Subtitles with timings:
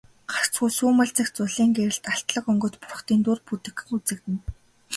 [0.31, 4.41] Гагцхүү сүүмэлзэх зулын гэрэлд алтлаг өнгөт бурхдын дүр бүдэгхэн үзэгдэнэ.